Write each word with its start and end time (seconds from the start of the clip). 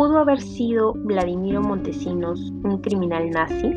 ¿Pudo 0.00 0.16
haber 0.16 0.40
sido 0.40 0.94
Vladimiro 0.94 1.60
Montesinos 1.60 2.40
un 2.64 2.78
criminal 2.78 3.28
nazi? 3.28 3.70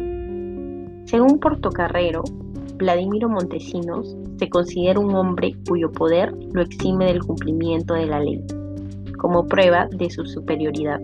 Según 1.04 1.38
Portocarrero, 1.38 2.24
Vladimiro 2.78 3.28
Montesinos 3.28 4.16
se 4.38 4.48
considera 4.48 5.02
un 5.02 5.14
hombre 5.16 5.54
cuyo 5.68 5.92
poder 5.92 6.34
lo 6.54 6.62
exime 6.62 7.08
del 7.08 7.22
cumplimiento 7.22 7.94
de 7.96 8.06
la 8.06 8.22
ley, 8.22 8.42
como 9.18 9.46
prueba 9.50 9.90
de 9.92 10.10
su 10.10 10.26
superioridad. 10.26 11.02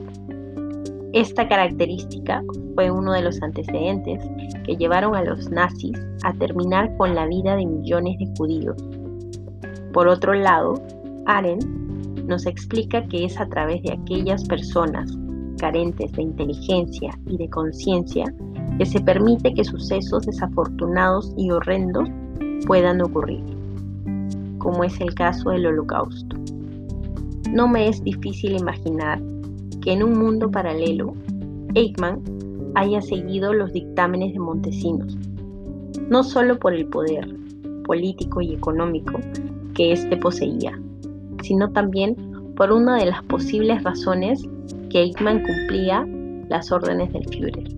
Esta 1.12 1.50
característica 1.50 2.42
fue 2.76 2.90
uno 2.90 3.12
de 3.12 3.22
los 3.22 3.42
antecedentes 3.42 4.24
que 4.64 4.78
llevaron 4.78 5.18
a 5.18 5.24
los 5.26 5.50
nazis 5.50 6.00
a 6.24 6.32
terminar 6.36 6.96
con 6.96 7.14
la 7.14 7.26
vida 7.26 7.58
de 7.58 7.66
millones 7.66 8.18
de 8.20 8.34
judíos. 8.38 8.78
Por 9.92 10.08
otro 10.08 10.34
lado, 10.34 10.76
Arendt 11.26 11.89
nos 12.30 12.46
explica 12.46 13.04
que 13.08 13.26
es 13.26 13.40
a 13.40 13.48
través 13.48 13.82
de 13.82 13.94
aquellas 13.94 14.46
personas 14.46 15.18
carentes 15.60 16.12
de 16.14 16.22
inteligencia 16.22 17.12
y 17.26 17.38
de 17.38 17.50
conciencia 17.50 18.24
que 18.78 18.86
se 18.86 19.02
permite 19.02 19.54
que 19.54 19.64
sucesos 19.64 20.26
desafortunados 20.26 21.34
y 21.38 21.52
horrendos 21.52 22.08
puedan 22.68 23.02
ocurrir, 23.02 23.44
como 24.60 24.84
es 24.84 25.02
el 25.02 25.14
caso 25.16 25.50
del 25.50 25.66
holocausto. 25.66 26.38
No 27.52 27.68
me 27.68 27.90
es 27.90 28.02
difícil 28.04 28.56
imaginar 28.58 29.20
que 29.82 29.94
en 29.94 30.04
un 30.04 30.18
mundo 30.18 30.52
paralelo, 30.52 31.16
Eichmann 31.74 32.22
haya 32.76 33.02
seguido 33.02 33.54
los 33.54 33.74
dictámenes 33.74 34.34
de 34.34 34.40
Montesinos, 34.40 35.18
no 36.10 36.24
solo 36.24 36.60
por 36.60 36.74
el 36.74 36.86
poder 36.86 37.28
político 37.86 38.40
y 38.40 38.54
económico 38.54 39.20
que 39.74 39.94
éste 39.94 40.16
poseía, 40.16 40.80
sino 41.42 41.72
también 41.72 42.16
por 42.56 42.72
una 42.72 42.98
de 42.98 43.06
las 43.06 43.24
posibles 43.24 43.84
razones 43.84 44.42
que 44.90 45.02
Eichmann 45.02 45.44
cumplía 45.44 46.06
las 46.50 46.72
órdenes 46.72 47.14
del 47.14 47.26
Führer, 47.30 47.70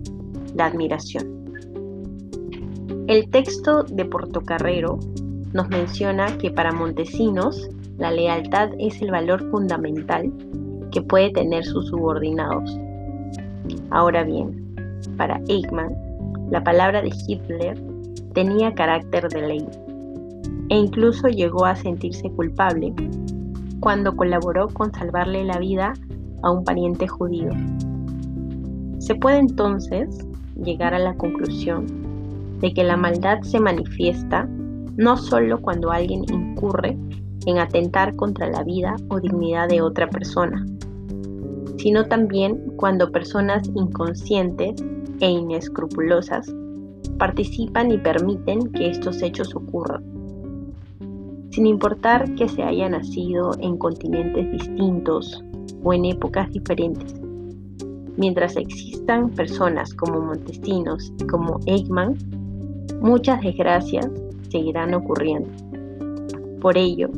la 0.56 0.66
admiración. 0.66 1.42
El 3.06 3.28
texto 3.30 3.82
de 3.84 4.04
Portocarrero 4.04 4.98
nos 5.52 5.68
menciona 5.68 6.36
que 6.38 6.50
para 6.50 6.72
Montesinos 6.72 7.68
la 7.98 8.10
lealtad 8.10 8.70
es 8.78 9.00
el 9.02 9.10
valor 9.10 9.48
fundamental 9.50 10.32
que 10.90 11.02
puede 11.02 11.30
tener 11.30 11.64
sus 11.64 11.88
subordinados. 11.88 12.76
Ahora 13.90 14.24
bien, 14.24 14.74
para 15.16 15.40
Eichmann, 15.48 15.94
la 16.50 16.64
palabra 16.64 17.02
de 17.02 17.12
Hitler 17.26 17.78
tenía 18.34 18.74
carácter 18.74 19.28
de 19.28 19.42
ley 19.42 19.66
e 20.68 20.76
incluso 20.76 21.28
llegó 21.28 21.66
a 21.66 21.76
sentirse 21.76 22.30
culpable 22.30 22.94
cuando 23.82 24.14
colaboró 24.14 24.68
con 24.68 24.94
salvarle 24.94 25.42
la 25.42 25.58
vida 25.58 25.92
a 26.44 26.52
un 26.52 26.62
pariente 26.62 27.08
judío. 27.08 27.50
Se 28.98 29.16
puede 29.16 29.38
entonces 29.38 30.24
llegar 30.54 30.94
a 30.94 31.00
la 31.00 31.14
conclusión 31.16 31.86
de 32.60 32.72
que 32.72 32.84
la 32.84 32.96
maldad 32.96 33.40
se 33.42 33.58
manifiesta 33.58 34.48
no 34.96 35.16
solo 35.16 35.60
cuando 35.60 35.90
alguien 35.90 36.22
incurre 36.32 36.96
en 37.46 37.58
atentar 37.58 38.14
contra 38.14 38.48
la 38.48 38.62
vida 38.62 38.94
o 39.08 39.18
dignidad 39.18 39.68
de 39.68 39.82
otra 39.82 40.08
persona, 40.08 40.64
sino 41.76 42.04
también 42.04 42.74
cuando 42.76 43.10
personas 43.10 43.68
inconscientes 43.74 44.76
e 45.18 45.28
inescrupulosas 45.28 46.54
participan 47.18 47.90
y 47.90 47.98
permiten 47.98 48.70
que 48.70 48.90
estos 48.90 49.22
hechos 49.22 49.56
ocurran 49.56 50.21
sin 51.52 51.66
importar 51.66 52.34
que 52.34 52.48
se 52.48 52.62
haya 52.62 52.88
nacido 52.88 53.52
en 53.60 53.76
continentes 53.76 54.50
distintos 54.50 55.44
o 55.84 55.92
en 55.92 56.06
épocas 56.06 56.50
diferentes. 56.50 57.14
Mientras 58.16 58.56
existan 58.56 59.30
personas 59.30 59.94
como 59.94 60.20
Montesinos 60.20 61.12
y 61.18 61.26
como 61.26 61.60
Eichmann, 61.66 62.16
muchas 63.00 63.42
desgracias 63.42 64.08
seguirán 64.48 64.94
ocurriendo. 64.94 65.48
Por 66.60 66.76
ello, 66.76 67.10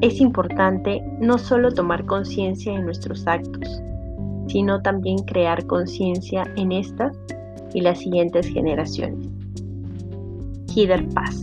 es 0.00 0.20
importante 0.20 1.02
no 1.20 1.38
solo 1.38 1.72
tomar 1.72 2.06
conciencia 2.06 2.72
en 2.72 2.84
nuestros 2.84 3.26
actos, 3.26 3.82
sino 4.48 4.82
también 4.82 5.18
crear 5.18 5.64
conciencia 5.66 6.50
en 6.56 6.72
estas 6.72 7.16
y 7.74 7.82
las 7.82 7.98
siguientes 8.00 8.46
generaciones. 8.48 9.28
Hider 10.74 11.06
Paz. 11.10 11.42